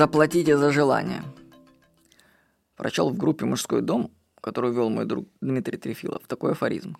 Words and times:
Заплатите 0.00 0.56
за 0.56 0.70
желание. 0.70 1.22
Прочел 2.74 3.10
в 3.10 3.18
группе 3.18 3.44
«Мужской 3.44 3.82
дом», 3.82 4.10
которую 4.40 4.72
вел 4.72 4.88
мой 4.88 5.04
друг 5.04 5.28
Дмитрий 5.42 5.76
Трефилов, 5.76 6.26
такой 6.26 6.52
афоризм. 6.52 6.96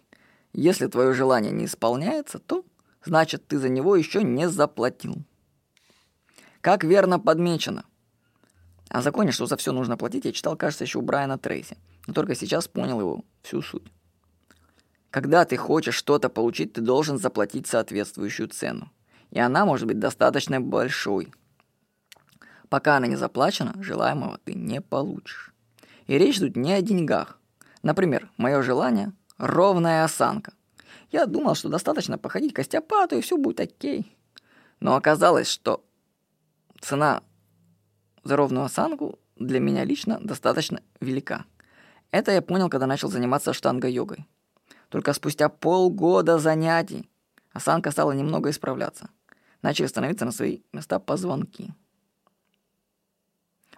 Если 0.52 0.86
твое 0.86 1.14
желание 1.14 1.50
не 1.50 1.64
исполняется, 1.64 2.38
то 2.38 2.62
значит 3.02 3.46
ты 3.46 3.58
за 3.58 3.70
него 3.70 3.96
еще 3.96 4.22
не 4.22 4.50
заплатил. 4.50 5.14
Как 6.60 6.84
верно 6.84 7.18
подмечено. 7.18 7.86
О 8.90 9.00
законе, 9.00 9.32
что 9.32 9.46
за 9.46 9.56
все 9.56 9.72
нужно 9.72 9.96
платить, 9.96 10.26
я 10.26 10.32
читал, 10.32 10.54
кажется, 10.54 10.84
еще 10.84 10.98
у 10.98 11.02
Брайана 11.02 11.38
Трейси, 11.38 11.78
но 12.06 12.12
только 12.12 12.34
сейчас 12.34 12.68
понял 12.68 13.00
его 13.00 13.24
всю 13.40 13.62
суть. 13.62 13.90
Когда 15.08 15.46
ты 15.46 15.56
хочешь 15.56 15.94
что-то 15.94 16.28
получить, 16.28 16.74
ты 16.74 16.82
должен 16.82 17.16
заплатить 17.16 17.66
соответствующую 17.66 18.48
цену. 18.48 18.92
И 19.30 19.38
она 19.38 19.64
может 19.64 19.86
быть 19.86 19.98
достаточно 19.98 20.60
большой. 20.60 21.32
Пока 22.70 22.96
она 22.96 23.08
не 23.08 23.16
заплачена, 23.16 23.74
желаемого 23.82 24.38
ты 24.44 24.54
не 24.54 24.80
получишь. 24.80 25.52
И 26.06 26.16
речь 26.16 26.38
тут 26.38 26.56
не 26.56 26.72
о 26.72 26.80
деньгах. 26.80 27.38
Например, 27.82 28.30
мое 28.36 28.62
желание– 28.62 29.12
ровная 29.38 30.04
осанка. 30.04 30.52
Я 31.10 31.26
думал, 31.26 31.56
что 31.56 31.68
достаточно 31.68 32.16
походить 32.16 32.54
к 32.54 32.60
остеопату, 32.60 33.16
и 33.16 33.20
все 33.20 33.36
будет 33.36 33.58
окей. 33.58 34.16
Но 34.78 34.94
оказалось, 34.94 35.48
что 35.48 35.84
цена 36.80 37.22
за 38.22 38.36
ровную 38.36 38.64
осанку 38.64 39.18
для 39.34 39.58
меня 39.58 39.82
лично 39.82 40.20
достаточно 40.20 40.80
велика. 41.00 41.46
Это 42.12 42.30
я 42.30 42.40
понял, 42.40 42.68
когда 42.68 42.86
начал 42.86 43.08
заниматься 43.08 43.52
штанго-йогой. 43.52 44.26
Только 44.90 45.12
спустя 45.12 45.48
полгода 45.48 46.38
занятий 46.38 47.10
осанка 47.52 47.90
стала 47.90 48.12
немного 48.12 48.50
исправляться. 48.50 49.10
Начали 49.60 49.86
становиться 49.86 50.24
на 50.24 50.30
свои 50.30 50.60
места 50.72 51.00
позвонки. 51.00 51.74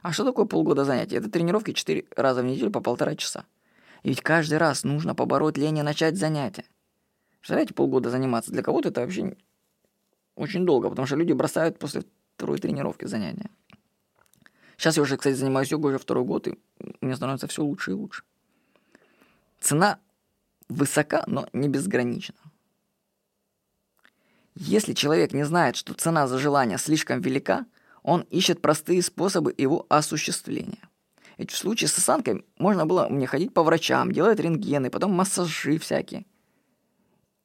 А 0.02 0.12
что 0.12 0.24
такое 0.24 0.46
полгода 0.46 0.84
занятий? 0.84 1.16
Это 1.16 1.30
тренировки 1.30 1.72
4 1.72 2.06
раза 2.16 2.42
в 2.42 2.44
неделю 2.44 2.70
по 2.70 2.80
полтора 2.80 3.14
часа. 3.14 3.44
И 4.02 4.08
ведь 4.08 4.20
каждый 4.20 4.58
раз 4.58 4.82
нужно 4.82 5.14
побороть 5.14 5.56
лень 5.56 5.78
и 5.78 5.82
начать 5.82 6.16
занятия. 6.16 6.64
Представляете, 7.38 7.72
полгода 7.72 8.10
заниматься? 8.10 8.50
Для 8.50 8.62
кого-то 8.62 8.88
это 8.88 9.00
вообще 9.00 9.36
очень 10.34 10.66
долго, 10.66 10.90
потому 10.90 11.06
что 11.06 11.16
люди 11.16 11.32
бросают 11.32 11.78
после 11.78 12.02
второй 12.34 12.58
тренировки 12.58 13.04
занятия. 13.04 13.48
Сейчас 14.76 14.96
я 14.96 15.02
уже, 15.04 15.16
кстати, 15.16 15.36
занимаюсь 15.36 15.70
йогой 15.70 15.92
уже 15.92 15.98
второй 15.98 16.24
год, 16.24 16.48
и 16.48 16.58
мне 17.00 17.14
становится 17.14 17.46
все 17.46 17.62
лучше 17.62 17.92
и 17.92 17.94
лучше. 17.94 18.24
Цена 19.60 20.00
высока, 20.68 21.22
но 21.28 21.48
не 21.52 21.68
безгранична. 21.68 22.34
Если 24.56 24.92
человек 24.92 25.32
не 25.32 25.44
знает, 25.44 25.76
что 25.76 25.94
цена 25.94 26.26
за 26.26 26.38
желание 26.38 26.78
слишком 26.78 27.20
велика, 27.20 27.64
он 28.02 28.22
ищет 28.30 28.60
простые 28.60 29.02
способы 29.02 29.54
его 29.56 29.86
осуществления. 29.88 30.88
Ведь 31.38 31.50
в 31.50 31.56
случае 31.56 31.88
с 31.88 31.98
осанкой 31.98 32.44
можно 32.58 32.86
было 32.86 33.08
мне 33.08 33.26
ходить 33.26 33.54
по 33.54 33.62
врачам, 33.62 34.12
делать 34.12 34.40
рентгены, 34.40 34.90
потом 34.90 35.12
массажи 35.12 35.78
всякие. 35.78 36.26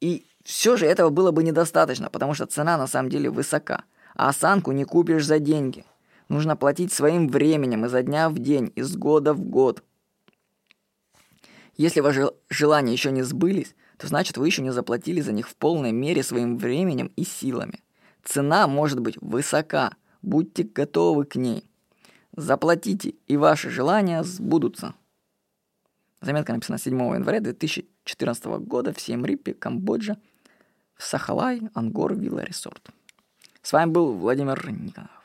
И 0.00 0.26
все 0.44 0.76
же 0.76 0.86
этого 0.86 1.10
было 1.10 1.30
бы 1.30 1.42
недостаточно, 1.42 2.10
потому 2.10 2.34
что 2.34 2.46
цена 2.46 2.76
на 2.76 2.86
самом 2.86 3.10
деле 3.10 3.30
высока. 3.30 3.84
А 4.14 4.28
осанку 4.28 4.72
не 4.72 4.84
купишь 4.84 5.26
за 5.26 5.38
деньги. 5.38 5.84
Нужно 6.28 6.56
платить 6.56 6.92
своим 6.92 7.28
временем 7.28 7.86
изо 7.86 8.02
дня 8.02 8.28
в 8.28 8.38
день, 8.38 8.72
из 8.76 8.96
года 8.96 9.32
в 9.32 9.40
год. 9.40 9.82
Если 11.76 12.00
ваши 12.00 12.30
желания 12.50 12.92
еще 12.92 13.10
не 13.10 13.22
сбылись, 13.22 13.74
то 13.96 14.06
значит 14.06 14.36
вы 14.36 14.46
еще 14.46 14.62
не 14.62 14.72
заплатили 14.72 15.20
за 15.20 15.32
них 15.32 15.48
в 15.48 15.56
полной 15.56 15.92
мере 15.92 16.22
своим 16.22 16.58
временем 16.58 17.12
и 17.16 17.24
силами. 17.24 17.82
Цена 18.24 18.66
может 18.66 19.00
быть 19.00 19.16
высока, 19.20 19.94
будьте 20.22 20.64
готовы 20.64 21.24
к 21.24 21.36
ней. 21.36 21.64
Заплатите, 22.36 23.14
и 23.26 23.36
ваши 23.36 23.70
желания 23.70 24.22
сбудутся. 24.22 24.94
Заметка 26.20 26.52
написана 26.52 26.78
7 26.78 26.94
января 27.14 27.40
2014 27.40 28.44
года 28.60 28.92
в 28.92 29.00
Сием-Риппе, 29.00 29.54
Камбоджа, 29.54 30.16
в 30.94 31.04
Сахалай, 31.04 31.62
Ангор, 31.74 32.14
Вилла 32.14 32.40
Ресорт. 32.40 32.90
С 33.62 33.72
вами 33.72 33.90
был 33.90 34.14
Владимир 34.14 34.70
Никонов. 34.70 35.17